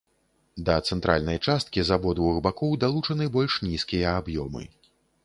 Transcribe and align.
Да 0.69 0.77
цэнтральнай 0.93 1.37
часткі 1.51 1.83
з 1.89 1.93
абодвух 1.97 2.39
бакоў 2.47 2.73
далучаны 2.85 3.29
больш 3.37 3.59
нізкія 3.67 4.15
аб'ёмы. 4.23 4.65